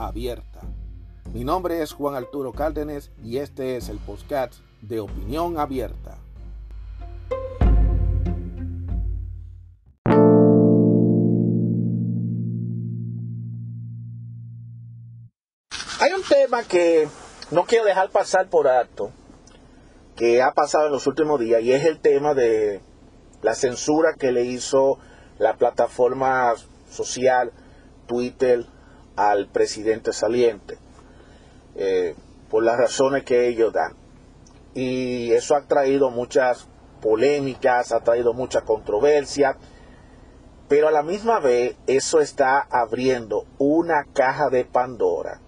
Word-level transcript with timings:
abierta. 0.00 0.60
Mi 1.32 1.44
nombre 1.44 1.82
es 1.82 1.92
Juan 1.92 2.14
Arturo 2.14 2.52
Cárdenas 2.52 3.10
y 3.22 3.36
este 3.36 3.76
es 3.76 3.88
el 3.88 3.98
podcast 3.98 4.54
de 4.80 5.00
Opinión 5.00 5.58
Abierta. 5.58 6.18
Hay 16.00 16.12
un 16.12 16.22
tema 16.22 16.62
que 16.62 17.06
no 17.50 17.64
quiero 17.64 17.84
dejar 17.84 18.10
pasar 18.10 18.48
por 18.48 18.66
alto, 18.66 19.10
que 20.16 20.40
ha 20.42 20.52
pasado 20.52 20.86
en 20.86 20.92
los 20.92 21.06
últimos 21.06 21.38
días, 21.38 21.62
y 21.62 21.72
es 21.72 21.84
el 21.84 22.00
tema 22.00 22.32
de 22.32 22.80
la 23.42 23.54
censura 23.54 24.14
que 24.18 24.32
le 24.32 24.44
hizo 24.44 24.98
la 25.38 25.56
plataforma 25.56 26.54
social 26.88 27.52
Twitter 28.06 28.66
al 29.28 29.48
presidente 29.48 30.12
saliente, 30.12 30.78
eh, 31.74 32.14
por 32.48 32.64
las 32.64 32.78
razones 32.78 33.24
que 33.24 33.48
ellos 33.48 33.72
dan. 33.72 33.94
Y 34.74 35.32
eso 35.32 35.54
ha 35.54 35.66
traído 35.66 36.10
muchas 36.10 36.68
polémicas, 37.02 37.92
ha 37.92 38.00
traído 38.00 38.32
mucha 38.32 38.62
controversia, 38.62 39.56
pero 40.68 40.88
a 40.88 40.92
la 40.92 41.02
misma 41.02 41.40
vez 41.40 41.76
eso 41.86 42.20
está 42.20 42.60
abriendo 42.60 43.44
una 43.58 44.04
caja 44.12 44.48
de 44.48 44.64
Pandora 44.64 45.40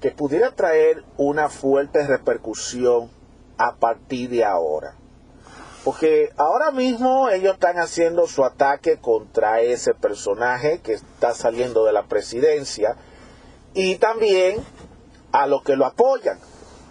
que 0.00 0.10
pudiera 0.10 0.50
traer 0.50 1.04
una 1.16 1.48
fuerte 1.48 2.06
repercusión 2.06 3.10
a 3.56 3.76
partir 3.76 4.30
de 4.30 4.44
ahora. 4.44 4.96
Porque 5.84 6.32
ahora 6.38 6.70
mismo 6.70 7.28
ellos 7.28 7.54
están 7.54 7.76
haciendo 7.76 8.26
su 8.26 8.42
ataque 8.42 8.98
contra 8.98 9.60
ese 9.60 9.92
personaje 9.92 10.80
que 10.80 10.94
está 10.94 11.34
saliendo 11.34 11.84
de 11.84 11.92
la 11.92 12.04
presidencia 12.04 12.96
y 13.74 13.96
también 13.96 14.64
a 15.30 15.46
los 15.46 15.62
que 15.62 15.76
lo 15.76 15.84
apoyan. 15.84 16.38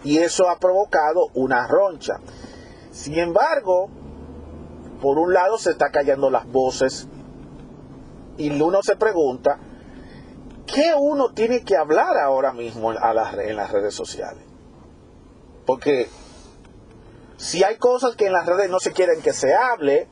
Y 0.03 0.19
eso 0.19 0.47
ha 0.47 0.59
provocado 0.59 1.21
una 1.33 1.65
roncha. 1.65 2.19
Sin 2.91 3.17
embargo, 3.17 3.89
por 5.01 5.17
un 5.17 5.33
lado 5.33 5.57
se 5.57 5.71
está 5.71 5.89
callando 5.89 6.29
las 6.29 6.45
voces 6.51 7.07
y 8.37 8.49
uno 8.61 8.83
se 8.83 8.95
pregunta, 8.95 9.57
¿qué 10.67 10.93
uno 10.95 11.33
tiene 11.33 11.63
que 11.63 11.75
hablar 11.75 12.17
ahora 12.17 12.53
mismo 12.53 12.91
en 12.91 13.55
las 13.55 13.71
redes 13.71 13.95
sociales? 13.95 14.43
Porque 15.65 16.09
si 17.37 17.63
hay 17.63 17.77
cosas 17.77 18.15
que 18.15 18.27
en 18.27 18.33
las 18.33 18.45
redes 18.45 18.69
no 18.69 18.79
se 18.79 18.91
quieren 18.91 19.21
que 19.21 19.33
se 19.33 19.53
hable 19.53 20.07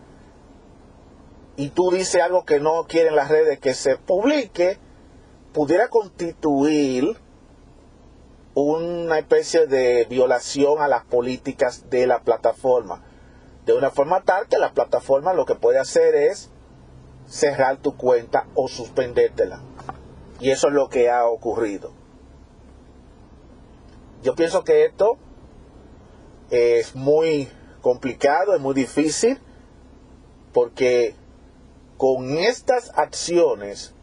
y 1.55 1.69
tú 1.69 1.91
dices 1.91 2.21
algo 2.21 2.45
que 2.45 2.59
no 2.59 2.85
quieren 2.87 3.15
las 3.15 3.29
redes 3.29 3.59
que 3.59 3.73
se 3.73 3.97
publique, 3.97 4.79
pudiera 5.53 5.89
constituir 5.89 7.17
una 8.53 9.19
especie 9.19 9.67
de 9.67 10.05
violación 10.09 10.81
a 10.81 10.87
las 10.87 11.05
políticas 11.05 11.89
de 11.89 12.07
la 12.07 12.21
plataforma. 12.21 13.03
De 13.65 13.73
una 13.73 13.91
forma 13.91 14.23
tal 14.23 14.47
que 14.47 14.57
la 14.57 14.73
plataforma 14.73 15.33
lo 15.33 15.45
que 15.45 15.55
puede 15.55 15.79
hacer 15.79 16.15
es 16.15 16.49
cerrar 17.27 17.77
tu 17.77 17.95
cuenta 17.95 18.47
o 18.55 18.67
suspendértela. 18.67 19.61
Y 20.39 20.49
eso 20.49 20.67
es 20.67 20.73
lo 20.73 20.89
que 20.89 21.09
ha 21.09 21.25
ocurrido. 21.25 21.93
Yo 24.23 24.35
pienso 24.35 24.63
que 24.63 24.85
esto 24.85 25.17
es 26.51 26.95
muy 26.95 27.47
complicado, 27.81 28.53
es 28.53 28.61
muy 28.61 28.75
difícil, 28.75 29.39
porque 30.53 31.15
con 31.97 32.37
estas 32.37 32.91
acciones 32.95 33.95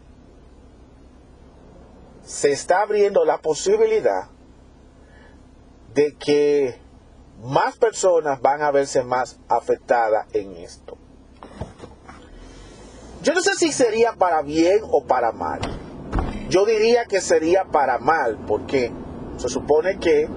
se 2.23 2.51
está 2.51 2.83
abriendo 2.83 3.25
la 3.25 3.39
posibilidad 3.39 4.31
de 5.95 6.15
que 6.17 6.79
más 7.43 7.77
personas 7.77 8.41
van 8.41 8.63
a 8.63 8.71
verse 8.71 9.03
más 9.03 9.39
afectadas 9.49 10.27
en 10.33 10.57
esto. 10.57 10.97
Yo 13.23 13.35
no 13.35 13.43
sé 13.43 13.55
si 13.57 13.73
sería 13.73 14.13
para 14.13 14.43
bien 14.43 14.81
o 14.91 15.05
para 15.05 15.33
mal. 15.33 15.61
Yo 16.49 16.65
diría 16.65 17.05
que 17.05 17.21
sería 17.21 17.65
para 17.65 17.99
mal, 17.99 18.39
porque 18.47 18.93
se 19.37 19.49
supone 19.49 19.99
que 19.99 20.29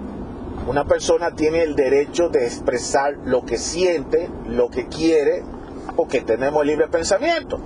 una 0.68 0.86
persona 0.86 1.32
tiene 1.32 1.64
el 1.64 1.76
derecho 1.76 2.30
de 2.30 2.46
expresar 2.46 3.18
lo 3.26 3.44
que 3.44 3.58
siente, 3.58 4.30
lo 4.48 4.70
que 4.70 4.88
quiere, 4.88 5.44
porque 5.96 6.22
tenemos 6.22 6.66
libre 6.66 6.88
pensamiento. 6.88 7.60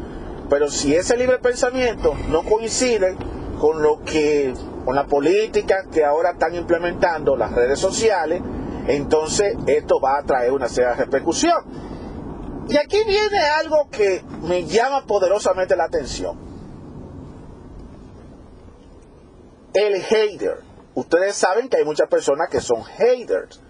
Pero 0.50 0.70
si 0.70 0.96
ese 0.96 1.18
libre 1.18 1.40
pensamiento 1.40 2.14
no 2.30 2.44
coincide 2.44 3.16
con 3.60 3.82
lo 3.82 4.02
que 4.04 4.54
con 4.86 4.96
la 4.96 5.08
política 5.08 5.86
que 5.92 6.06
ahora 6.06 6.32
están 6.32 6.54
implementando 6.54 7.36
las 7.36 7.52
redes 7.54 7.80
sociales, 7.80 8.42
entonces 8.88 9.56
esto 9.66 10.00
va 10.00 10.20
a 10.20 10.24
traer 10.24 10.52
una 10.52 10.68
seria 10.70 10.94
repercusión. 10.94 11.56
Y 12.70 12.78
aquí 12.78 12.98
viene 13.06 13.40
algo 13.60 13.90
que 13.90 14.24
me 14.44 14.66
llama 14.66 15.06
poderosamente 15.06 15.76
la 15.76 15.86
atención. 15.86 16.38
El 19.74 20.02
hater. 20.02 20.65
Ustedes 20.96 21.36
saben 21.36 21.68
que 21.68 21.78
hay 21.78 21.86
muchas 21.86 22.08
personas 22.08 22.50
que 22.50 22.62
son 22.62 22.82
haters, 22.84 23.62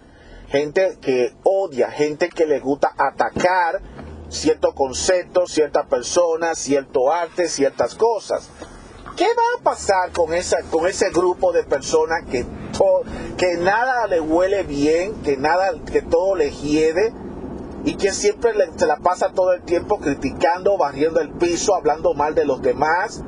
gente 0.47 0.99
que 1.01 1.33
odia, 1.43 1.89
gente 1.89 2.29
que 2.29 2.45
le 2.45 2.59
gusta 2.59 2.93
atacar 2.95 3.81
ciertos 4.29 4.75
conceptos, 4.75 5.51
ciertas 5.51 5.87
personas, 5.87 6.59
cierto 6.59 7.11
arte, 7.11 7.49
ciertas 7.49 7.95
cosas. 7.95 8.49
¿Qué 9.17 9.25
va 9.25 9.59
a 9.59 9.63
pasar 9.63 10.11
con, 10.11 10.35
esa, 10.35 10.61
con 10.69 10.85
ese 10.85 11.09
grupo 11.09 11.51
de 11.51 11.63
personas 11.63 12.25
que, 12.29 12.45
que 13.37 13.57
nada 13.57 14.05
le 14.05 14.19
huele 14.19 14.61
bien, 14.63 15.15
que, 15.23 15.35
nada, 15.35 15.71
que 15.91 16.03
todo 16.03 16.35
le 16.35 16.51
hiede 16.51 17.11
y 17.85 17.95
que 17.95 18.11
siempre 18.11 18.53
se 18.75 18.85
la 18.85 18.97
pasa 18.97 19.31
todo 19.31 19.53
el 19.53 19.63
tiempo 19.63 19.99
criticando, 19.99 20.77
barriendo 20.77 21.21
el 21.21 21.31
piso, 21.31 21.73
hablando 21.73 22.13
mal 22.13 22.35
de 22.35 22.45
los 22.45 22.61
demás? 22.61 23.23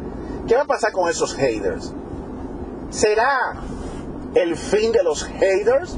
¿Qué 0.48 0.56
va 0.56 0.64
a 0.64 0.68
pasar 0.68 0.92
con 0.92 1.10
esos 1.10 1.34
haters? 1.34 1.94
¿Será 2.90 3.56
el 4.36 4.56
fin 4.56 4.92
de 4.92 5.04
los 5.04 5.24
haters? 5.24 5.98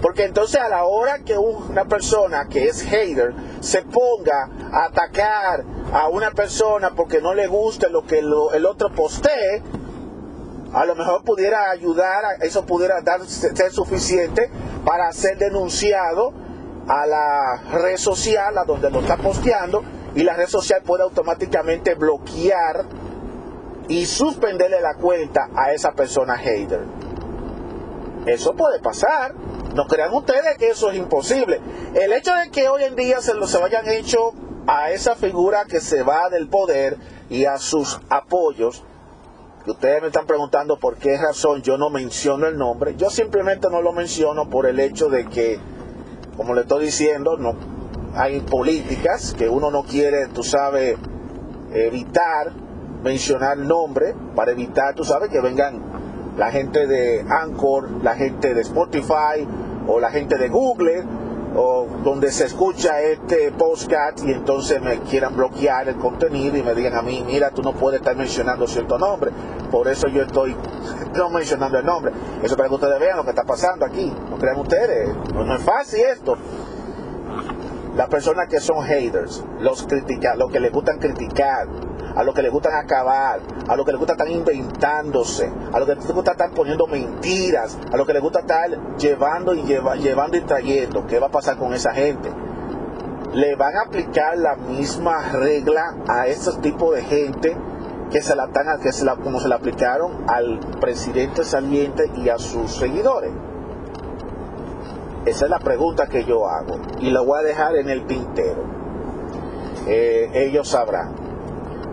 Porque 0.00 0.24
entonces 0.24 0.60
a 0.60 0.68
la 0.68 0.84
hora 0.84 1.20
que 1.20 1.38
una 1.38 1.84
persona 1.84 2.48
que 2.48 2.64
es 2.64 2.82
hater 2.82 3.34
se 3.60 3.82
ponga 3.82 4.50
a 4.72 4.86
atacar 4.86 5.64
a 5.92 6.08
una 6.08 6.32
persona 6.32 6.90
porque 6.96 7.20
no 7.20 7.34
le 7.34 7.46
guste 7.46 7.88
lo 7.88 8.04
que 8.04 8.18
el 8.18 8.66
otro 8.66 8.90
postee, 8.90 9.62
a 10.72 10.84
lo 10.86 10.94
mejor 10.96 11.22
pudiera 11.22 11.70
ayudar, 11.70 12.24
eso 12.40 12.64
pudiera 12.64 13.00
dar, 13.02 13.24
ser 13.26 13.70
suficiente 13.70 14.50
para 14.84 15.12
ser 15.12 15.38
denunciado 15.38 16.32
a 16.88 17.06
la 17.06 17.62
red 17.72 17.96
social 17.96 18.56
a 18.58 18.64
donde 18.64 18.90
lo 18.90 19.00
está 19.00 19.16
posteando 19.16 19.82
y 20.14 20.22
la 20.22 20.34
red 20.34 20.48
social 20.48 20.82
puede 20.82 21.04
automáticamente 21.04 21.94
bloquear 21.94 22.86
y 23.88 24.06
suspenderle 24.06 24.80
la 24.80 24.94
cuenta 24.94 25.48
a 25.54 25.72
esa 25.72 25.92
persona 25.92 26.36
hater. 26.36 26.80
Eso 28.26 28.54
puede 28.54 28.78
pasar. 28.80 29.34
No 29.74 29.86
crean 29.86 30.12
ustedes 30.12 30.56
que 30.58 30.70
eso 30.70 30.90
es 30.90 30.98
imposible. 30.98 31.60
El 31.94 32.12
hecho 32.12 32.34
de 32.34 32.50
que 32.50 32.68
hoy 32.68 32.84
en 32.84 32.94
día 32.94 33.20
se 33.20 33.34
lo 33.34 33.46
se 33.46 33.58
vayan 33.58 33.88
hecho 33.88 34.32
a 34.66 34.90
esa 34.90 35.16
figura 35.16 35.64
que 35.64 35.80
se 35.80 36.02
va 36.02 36.28
del 36.28 36.48
poder 36.48 36.96
y 37.30 37.46
a 37.46 37.58
sus 37.58 38.00
apoyos, 38.08 38.84
que 39.64 39.70
ustedes 39.70 40.02
me 40.02 40.08
están 40.08 40.26
preguntando 40.26 40.78
por 40.78 40.96
qué 40.96 41.16
razón 41.16 41.62
yo 41.62 41.78
no 41.78 41.90
menciono 41.90 42.46
el 42.46 42.58
nombre, 42.58 42.94
yo 42.96 43.10
simplemente 43.10 43.68
no 43.70 43.80
lo 43.80 43.92
menciono 43.92 44.50
por 44.50 44.66
el 44.66 44.78
hecho 44.78 45.08
de 45.08 45.26
que, 45.26 45.58
como 46.36 46.54
le 46.54 46.62
estoy 46.62 46.84
diciendo, 46.84 47.36
no 47.38 47.54
hay 48.14 48.40
políticas 48.40 49.34
que 49.36 49.48
uno 49.48 49.70
no 49.70 49.84
quiere, 49.84 50.26
tú 50.28 50.42
sabes, 50.42 50.96
evitar 51.72 52.52
mencionar 53.02 53.58
nombre 53.58 54.14
para 54.36 54.52
evitar, 54.52 54.94
tú 54.94 55.04
sabes, 55.04 55.30
que 55.30 55.40
vengan 55.40 55.91
la 56.36 56.50
gente 56.50 56.86
de 56.86 57.24
Anchor, 57.28 58.02
la 58.02 58.14
gente 58.14 58.54
de 58.54 58.60
Spotify 58.62 59.46
o 59.86 60.00
la 60.00 60.10
gente 60.10 60.38
de 60.38 60.48
Google 60.48 61.04
o 61.54 61.86
donde 62.02 62.32
se 62.32 62.46
escucha 62.46 63.00
este 63.02 63.52
postcat 63.52 64.20
y 64.24 64.32
entonces 64.32 64.80
me 64.80 65.00
quieran 65.00 65.36
bloquear 65.36 65.88
el 65.88 65.96
contenido 65.96 66.56
y 66.56 66.62
me 66.62 66.74
digan 66.74 66.94
a 66.94 67.02
mí, 67.02 67.22
mira, 67.26 67.50
tú 67.50 67.62
no 67.62 67.72
puedes 67.72 68.00
estar 68.00 68.16
mencionando 68.16 68.66
cierto 68.66 68.98
nombre. 68.98 69.30
Por 69.70 69.88
eso 69.88 70.08
yo 70.08 70.22
estoy 70.22 70.56
no 71.16 71.30
mencionando 71.30 71.78
el 71.78 71.84
nombre. 71.84 72.12
Eso 72.42 72.56
para 72.56 72.68
que 72.68 72.74
ustedes 72.74 72.98
vean 72.98 73.16
lo 73.16 73.24
que 73.24 73.30
está 73.30 73.44
pasando 73.44 73.84
aquí. 73.84 74.12
No 74.30 74.38
crean 74.38 74.58
ustedes, 74.58 75.10
no, 75.34 75.54
es 75.54 75.62
fácil 75.62 76.00
esto. 76.00 76.36
Las 77.96 78.08
personas 78.08 78.48
que 78.48 78.58
son 78.58 78.82
haters, 78.84 79.44
los, 79.60 79.86
critica, 79.86 80.34
los 80.34 80.50
que 80.50 80.60
les 80.60 80.72
gustan 80.72 80.98
criticar, 80.98 81.68
a 82.14 82.22
los 82.22 82.34
que 82.34 82.42
les 82.42 82.52
gustan 82.52 82.74
acabar, 82.74 83.40
a 83.68 83.76
los 83.76 83.86
que 83.86 83.92
les 83.92 83.98
gusta 83.98 84.14
estar 84.14 84.28
inventándose, 84.28 85.50
a 85.72 85.78
los 85.78 85.88
que 85.88 85.94
les 85.94 86.12
gusta 86.12 86.32
estar 86.32 86.50
poniendo 86.50 86.86
mentiras, 86.86 87.78
a 87.92 87.96
los 87.96 88.06
que 88.06 88.12
les 88.12 88.22
gusta 88.22 88.40
estar 88.40 88.70
llevando 88.98 89.54
y 89.54 89.62
llevando 89.62 90.36
y 90.36 90.40
trayendo. 90.42 91.06
¿Qué 91.06 91.18
va 91.18 91.28
a 91.28 91.30
pasar 91.30 91.56
con 91.56 91.74
esa 91.74 91.92
gente? 91.92 92.30
Le 93.32 93.54
van 93.56 93.76
a 93.76 93.82
aplicar 93.82 94.36
la 94.36 94.56
misma 94.56 95.32
regla 95.32 95.96
a 96.08 96.26
esos 96.26 96.60
tipos 96.60 96.94
de 96.94 97.02
gente 97.02 97.56
que 98.10 98.20
se 98.20 98.36
la 98.36 98.44
están, 98.44 98.78
que 98.80 98.92
se 98.92 99.06
la, 99.06 99.16
como 99.16 99.40
se 99.40 99.48
la 99.48 99.56
aplicaron 99.56 100.24
al 100.28 100.60
presidente 100.80 101.44
saliente 101.44 102.10
y 102.16 102.28
a 102.28 102.38
sus 102.38 102.72
seguidores. 102.72 103.32
Esa 105.24 105.44
es 105.44 105.50
la 105.50 105.60
pregunta 105.60 106.08
que 106.08 106.24
yo 106.24 106.46
hago 106.48 106.78
y 107.00 107.10
la 107.10 107.20
voy 107.20 107.38
a 107.38 107.42
dejar 107.42 107.76
en 107.76 107.88
el 107.88 108.06
tintero. 108.06 108.64
Eh, 109.86 110.30
ellos 110.34 110.68
sabrán. 110.68 111.21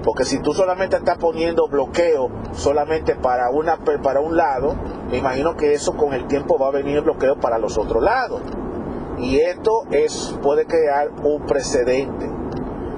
Porque 0.09 0.25
si 0.25 0.39
tú 0.39 0.53
solamente 0.53 0.95
estás 0.95 1.19
poniendo 1.19 1.67
bloqueo 1.67 2.31
solamente 2.53 3.13
para, 3.13 3.51
una, 3.51 3.77
para 3.77 4.19
un 4.19 4.35
lado, 4.35 4.73
me 5.11 5.17
imagino 5.17 5.55
que 5.55 5.75
eso 5.75 5.95
con 5.95 6.13
el 6.13 6.25
tiempo 6.25 6.57
va 6.57 6.69
a 6.69 6.71
venir 6.71 7.01
bloqueo 7.01 7.39
para 7.39 7.59
los 7.59 7.77
otros 7.77 8.01
lados. 8.01 8.41
Y 9.19 9.39
esto 9.39 9.83
es, 9.91 10.35
puede 10.41 10.65
crear 10.65 11.11
un 11.23 11.45
precedente. 11.45 12.27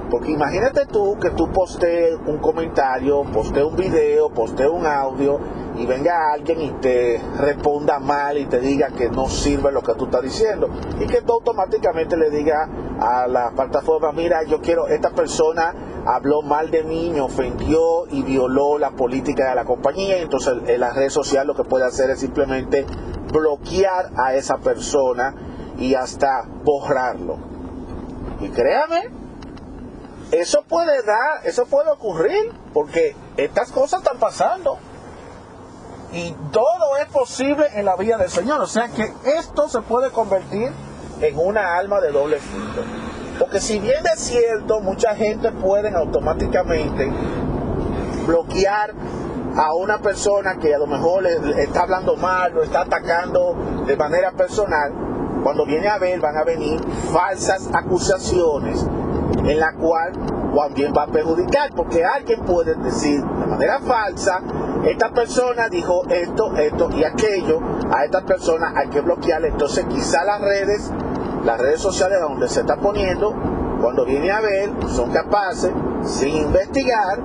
Porque 0.09 0.31
imagínate 0.31 0.85
tú 0.85 1.17
que 1.19 1.31
tú 1.31 1.51
postees 1.51 2.17
un 2.27 2.37
comentario, 2.37 3.23
postees 3.23 3.65
un 3.65 3.75
video, 3.75 4.29
postees 4.29 4.69
un 4.69 4.85
audio 4.85 5.37
y 5.77 5.85
venga 5.85 6.31
alguien 6.31 6.61
y 6.61 6.71
te 6.79 7.21
responda 7.39 7.99
mal 7.99 8.37
y 8.37 8.45
te 8.45 8.61
diga 8.61 8.87
que 8.89 9.09
no 9.09 9.27
sirve 9.27 9.73
lo 9.73 9.81
que 9.81 9.95
tú 9.95 10.05
estás 10.05 10.21
diciendo 10.21 10.69
y 10.97 11.07
que 11.07 11.21
tú 11.23 11.33
automáticamente 11.33 12.15
le 12.15 12.29
diga 12.29 12.69
a 13.01 13.27
la 13.27 13.51
plataforma, 13.51 14.13
mira, 14.13 14.43
yo 14.43 14.61
quiero, 14.61 14.87
esta 14.87 15.09
persona 15.09 15.73
habló 16.06 16.42
mal 16.42 16.71
de 16.71 16.83
mí, 16.83 17.12
me 17.12 17.21
ofendió 17.21 18.07
y 18.09 18.24
violó 18.24 18.77
la 18.77 18.92
política 18.92 19.50
de 19.50 19.56
la 19.56 19.65
compañía, 19.65 20.18
entonces 20.18 20.53
en 20.68 20.80
la 20.80 20.92
red 20.94 21.09
social 21.09 21.48
lo 21.48 21.56
que 21.56 21.63
puede 21.63 21.86
hacer 21.86 22.09
es 22.09 22.19
simplemente 22.19 22.86
bloquear 23.31 24.12
a 24.18 24.33
esa 24.33 24.57
persona 24.57 25.36
y 25.77 25.95
hasta 25.95 26.45
borrarlo. 26.63 27.38
Y 28.39 28.50
créame, 28.50 29.09
eso 30.31 30.63
puede 30.63 31.03
dar, 31.03 31.45
eso 31.45 31.65
puede 31.65 31.89
ocurrir, 31.89 32.51
porque 32.74 33.15
estas 33.38 33.71
cosas 33.71 34.01
están 34.01 34.18
pasando. 34.18 34.77
Y 36.13 36.36
todo 36.51 36.97
es 37.01 37.07
posible 37.07 37.68
en 37.75 37.86
la 37.86 37.95
vida 37.95 38.18
del 38.18 38.30
Señor. 38.30 38.62
O 38.62 38.68
sea 38.68 38.89
que 38.89 39.13
esto 39.38 39.69
se 39.69 39.81
puede 39.81 40.12
convertir 40.12 40.71
en 41.21 41.38
una 41.38 41.77
alma 41.77 42.01
de 42.01 42.12
doble 42.12 42.38
filo. 42.38 43.10
Porque 43.41 43.59
si 43.59 43.79
bien 43.79 44.03
es 44.13 44.19
cierto, 44.19 44.81
mucha 44.81 45.15
gente 45.15 45.51
puede 45.51 45.89
automáticamente 45.89 47.11
bloquear 48.27 48.93
a 49.57 49.73
una 49.73 49.97
persona 49.97 50.59
que 50.59 50.75
a 50.75 50.77
lo 50.77 50.85
mejor 50.85 51.23
le 51.23 51.63
está 51.63 51.81
hablando 51.81 52.15
mal, 52.17 52.53
lo 52.53 52.61
está 52.61 52.81
atacando 52.81 53.55
de 53.88 53.97
manera 53.97 54.31
personal, 54.33 54.93
cuando 55.43 55.65
viene 55.65 55.88
a 55.88 55.97
ver 55.97 56.19
van 56.19 56.38
a 56.38 56.43
venir 56.43 56.79
falsas 57.11 57.67
acusaciones 57.73 58.85
en 59.38 59.59
la 59.59 59.73
cual 59.73 60.11
también 60.55 60.94
va 60.95 61.03
a 61.03 61.07
perjudicar, 61.07 61.71
porque 61.75 62.05
alguien 62.05 62.41
puede 62.41 62.75
decir 62.75 63.23
de 63.23 63.47
manera 63.47 63.79
falsa, 63.79 64.39
esta 64.85 65.09
persona 65.09 65.67
dijo 65.67 66.03
esto, 66.09 66.55
esto 66.57 66.91
y 66.91 67.03
aquello, 67.03 67.59
a 67.91 68.05
esta 68.05 68.21
persona 68.21 68.71
hay 68.75 68.89
que 68.89 69.01
bloquearle, 69.01 69.47
entonces 69.47 69.85
quizá 69.85 70.23
las 70.25 70.41
redes 70.41 70.91
las 71.43 71.59
redes 71.59 71.79
sociales 71.79 72.19
donde 72.21 72.47
se 72.47 72.61
está 72.61 72.77
poniendo, 72.77 73.33
cuando 73.81 74.05
viene 74.05 74.31
a 74.31 74.41
ver, 74.41 74.71
son 74.88 75.11
capaces, 75.11 75.71
sin 76.03 76.35
investigar, 76.35 77.19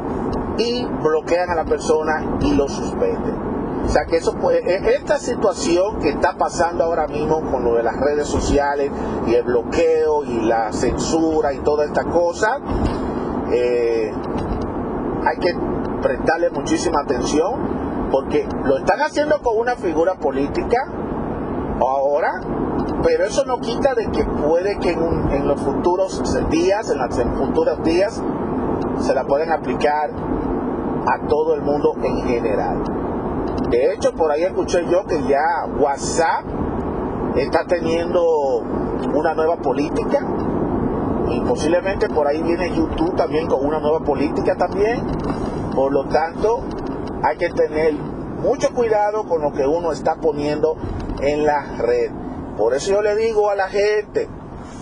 y 0.58 0.86
bloquean 1.02 1.50
a 1.50 1.54
la 1.54 1.64
persona 1.64 2.38
y 2.40 2.54
lo 2.54 2.68
suspenden. 2.68 3.46
O 3.84 3.88
sea 3.88 4.04
que 4.04 4.16
eso 4.16 4.34
puede, 4.34 4.58
e, 4.60 4.96
esta 4.96 5.18
situación 5.18 6.00
que 6.00 6.08
está 6.08 6.36
pasando 6.36 6.84
ahora 6.84 7.06
mismo 7.06 7.40
con 7.50 7.64
lo 7.64 7.74
de 7.74 7.82
las 7.82 7.96
redes 8.00 8.26
sociales 8.26 8.90
y 9.26 9.34
el 9.34 9.44
bloqueo 9.44 10.24
y 10.24 10.40
la 10.40 10.72
censura 10.72 11.52
y 11.52 11.58
toda 11.58 11.84
esta 11.84 12.04
cosa, 12.04 12.58
eh, 13.52 14.12
hay 15.24 15.36
que 15.38 15.54
prestarle 16.02 16.50
muchísima 16.50 17.00
atención 17.02 18.08
porque 18.10 18.48
lo 18.64 18.78
están 18.78 19.00
haciendo 19.00 19.40
con 19.40 19.58
una 19.58 19.76
figura 19.76 20.14
política 20.14 20.78
ahora 21.80 22.40
pero 23.02 23.24
eso 23.24 23.44
no 23.44 23.58
quita 23.58 23.94
de 23.94 24.10
que 24.10 24.24
puede 24.24 24.78
que 24.78 24.92
en, 24.92 25.46
los 25.46 25.60
futuros 25.60 26.22
días, 26.50 26.90
en 26.90 26.98
los 26.98 27.38
futuros 27.38 27.82
días, 27.82 28.22
se 29.00 29.14
la 29.14 29.24
pueden 29.24 29.50
aplicar 29.50 30.10
a 31.06 31.26
todo 31.28 31.54
el 31.54 31.62
mundo 31.62 31.94
en 32.02 32.18
general. 32.24 32.82
De 33.70 33.92
hecho, 33.92 34.12
por 34.12 34.30
ahí 34.30 34.42
escuché 34.42 34.84
yo 34.90 35.04
que 35.06 35.22
ya 35.24 35.66
WhatsApp 35.78 36.44
está 37.36 37.64
teniendo 37.66 38.62
una 39.14 39.34
nueva 39.34 39.56
política 39.56 40.20
y 41.28 41.40
posiblemente 41.40 42.08
por 42.08 42.26
ahí 42.26 42.42
viene 42.42 42.74
YouTube 42.74 43.14
también 43.16 43.48
con 43.48 43.64
una 43.64 43.80
nueva 43.80 44.00
política 44.00 44.56
también. 44.56 45.04
Por 45.74 45.92
lo 45.92 46.06
tanto, 46.06 46.62
hay 47.22 47.36
que 47.36 47.50
tener 47.50 47.94
mucho 47.94 48.72
cuidado 48.72 49.24
con 49.24 49.42
lo 49.42 49.52
que 49.52 49.66
uno 49.66 49.92
está 49.92 50.16
poniendo 50.16 50.76
en 51.20 51.44
la 51.44 51.62
red. 51.78 52.10
Por 52.56 52.74
eso 52.74 52.92
yo 52.92 53.02
le 53.02 53.14
digo 53.16 53.50
a 53.50 53.54
la 53.54 53.68
gente, 53.68 54.28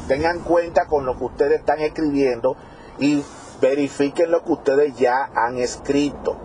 tengan 0.06 0.40
cuenta 0.40 0.86
con 0.86 1.06
lo 1.06 1.18
que 1.18 1.24
ustedes 1.24 1.60
están 1.60 1.80
escribiendo 1.80 2.56
y 2.98 3.24
verifiquen 3.60 4.30
lo 4.30 4.44
que 4.44 4.52
ustedes 4.52 4.96
ya 4.96 5.30
han 5.34 5.58
escrito. 5.58 6.36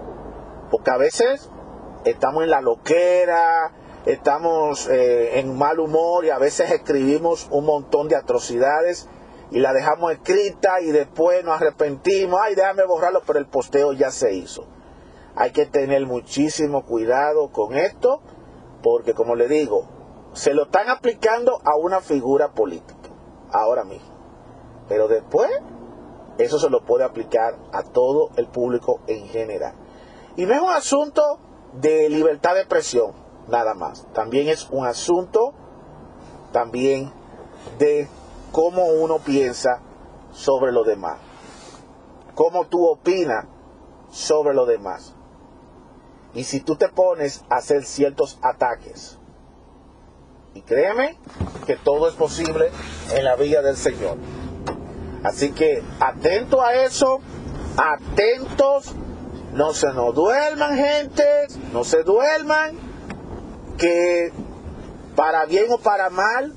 Porque 0.71 0.91
a 0.91 0.97
veces 0.97 1.49
estamos 2.05 2.43
en 2.43 2.49
la 2.49 2.61
loquera, 2.61 3.71
estamos 4.05 4.87
eh, 4.89 5.39
en 5.39 5.57
mal 5.57 5.79
humor 5.79 6.25
y 6.25 6.31
a 6.31 6.39
veces 6.39 6.71
escribimos 6.71 7.47
un 7.51 7.65
montón 7.65 8.07
de 8.07 8.15
atrocidades 8.15 9.07
y 9.51 9.59
la 9.59 9.73
dejamos 9.73 10.11
escrita 10.11 10.81
y 10.81 10.91
después 10.91 11.43
nos 11.43 11.61
arrepentimos, 11.61 12.39
ay, 12.41 12.55
déjame 12.55 12.85
borrarlo, 12.85 13.21
pero 13.25 13.39
el 13.39 13.47
posteo 13.47 13.93
ya 13.93 14.11
se 14.11 14.33
hizo. 14.33 14.65
Hay 15.35 15.51
que 15.51 15.65
tener 15.65 16.05
muchísimo 16.05 16.85
cuidado 16.85 17.51
con 17.51 17.75
esto, 17.75 18.21
porque 18.83 19.13
como 19.13 19.35
le 19.35 19.47
digo, 19.47 19.98
se 20.39 20.53
lo 20.53 20.63
están 20.63 20.87
aplicando 20.87 21.59
a 21.65 21.75
una 21.75 21.99
figura 21.99 22.53
política, 22.53 23.09
ahora 23.51 23.83
mismo. 23.83 24.07
Pero 24.87 25.09
después, 25.09 25.51
eso 26.37 26.59
se 26.59 26.69
lo 26.69 26.85
puede 26.85 27.03
aplicar 27.03 27.57
a 27.73 27.83
todo 27.83 28.29
el 28.37 28.47
público 28.47 29.01
en 29.07 29.27
general. 29.27 29.73
Y 30.37 30.45
no 30.45 30.53
es 30.53 30.61
un 30.61 30.69
asunto 30.69 31.39
de 31.73 32.07
libertad 32.07 32.53
de 32.53 32.61
expresión, 32.61 33.11
nada 33.49 33.73
más. 33.73 34.07
También 34.13 34.47
es 34.47 34.69
un 34.71 34.87
asunto 34.87 35.53
también 36.53 37.11
de 37.77 38.07
cómo 38.53 38.85
uno 38.85 39.19
piensa 39.19 39.81
sobre 40.31 40.71
lo 40.71 40.85
demás. 40.85 41.17
Cómo 42.33 42.65
tú 42.67 42.87
opinas 42.87 43.45
sobre 44.09 44.53
lo 44.53 44.65
demás. 44.65 45.13
Y 46.33 46.45
si 46.45 46.61
tú 46.61 46.77
te 46.77 46.87
pones 46.87 47.43
a 47.49 47.57
hacer 47.57 47.83
ciertos 47.83 48.39
ataques 48.41 49.18
y 50.53 50.61
créeme 50.61 51.17
que 51.65 51.75
todo 51.75 52.07
es 52.07 52.15
posible 52.15 52.69
en 53.11 53.23
la 53.23 53.35
vida 53.35 53.61
del 53.61 53.77
Señor. 53.77 54.17
Así 55.23 55.51
que 55.51 55.83
atento 55.99 56.61
a 56.61 56.73
eso, 56.73 57.19
atentos, 57.77 58.95
no 59.53 59.73
se 59.73 59.87
nos 59.93 60.15
duerman 60.15 60.75
gente, 60.77 61.23
no 61.73 61.83
se 61.83 62.03
duerman, 62.03 62.77
que 63.77 64.31
para 65.15 65.45
bien 65.45 65.65
o 65.69 65.77
para 65.77 66.09
mal, 66.09 66.53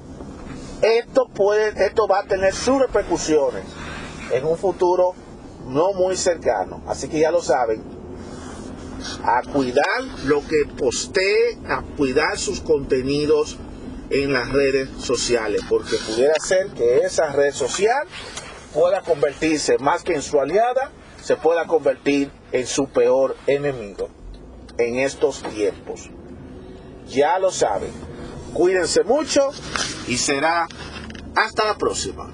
esto, 0.82 1.28
puede, 1.28 1.86
esto 1.86 2.06
va 2.06 2.20
a 2.20 2.24
tener 2.24 2.54
sus 2.54 2.80
repercusiones 2.80 3.64
en 4.30 4.44
un 4.44 4.56
futuro 4.56 5.14
no 5.68 5.92
muy 5.92 6.16
cercano. 6.16 6.82
Así 6.86 7.08
que 7.08 7.20
ya 7.20 7.30
lo 7.30 7.42
saben, 7.42 7.82
a 9.24 9.42
cuidar 9.52 10.02
lo 10.24 10.40
que 10.46 10.64
postee, 10.78 11.58
a 11.68 11.82
cuidar 11.96 12.38
sus 12.38 12.60
contenidos 12.60 13.58
en 14.12 14.32
las 14.32 14.50
redes 14.50 14.88
sociales, 14.98 15.62
porque 15.68 15.96
pudiera 15.96 16.34
ser 16.38 16.68
que 16.68 16.98
esa 16.98 17.32
red 17.32 17.52
social 17.52 18.06
pueda 18.74 19.00
convertirse 19.00 19.78
más 19.78 20.02
que 20.02 20.14
en 20.14 20.22
su 20.22 20.38
aliada, 20.38 20.92
se 21.22 21.36
pueda 21.36 21.66
convertir 21.66 22.30
en 22.52 22.66
su 22.66 22.88
peor 22.88 23.36
enemigo 23.46 24.10
en 24.78 24.98
estos 24.98 25.42
tiempos. 25.42 26.10
Ya 27.08 27.38
lo 27.38 27.50
saben. 27.50 27.92
Cuídense 28.52 29.02
mucho 29.04 29.50
y 30.06 30.16
será 30.16 30.66
Hasta 31.34 31.64
la 31.64 31.78
próxima. 31.78 32.30